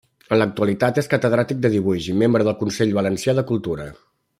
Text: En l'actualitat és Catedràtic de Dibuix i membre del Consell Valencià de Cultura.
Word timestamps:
En 0.35 0.39
l'actualitat 0.41 1.01
és 1.01 1.11
Catedràtic 1.11 1.61
de 1.67 1.71
Dibuix 1.75 2.09
i 2.15 2.19
membre 2.25 2.49
del 2.49 2.59
Consell 2.65 2.99
Valencià 3.01 3.41
de 3.41 3.49
Cultura. 3.55 3.91